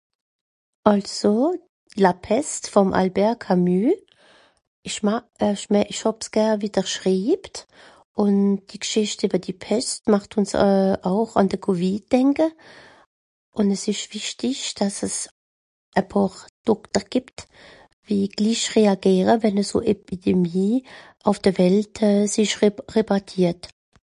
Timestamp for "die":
8.71-8.79, 9.47-9.55